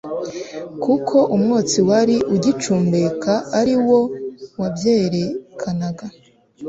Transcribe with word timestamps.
kuko 0.83 1.17
umwotsi 1.35 1.79
wari 1.89 2.17
ugicumbeka 2.35 3.33
ari 3.59 3.75
wo 3.87 3.99
wabyerekanaga 4.59 6.05